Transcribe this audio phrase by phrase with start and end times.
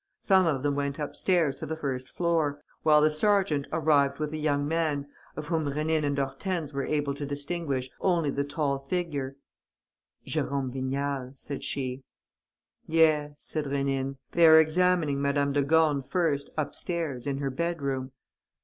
[0.21, 4.33] Some of them went up stairs to the first floor, while the sergeant arrived with
[4.33, 8.79] a young man of whom Rénine and Hortense were able to distinguish only the tall
[8.79, 9.35] figure:
[10.25, 12.01] "Jérôme Vignal," said she.
[12.87, 14.17] "Yes," said Rénine.
[14.31, 18.11] "They are examining Madame de Gorne first, upstairs, in her bedroom."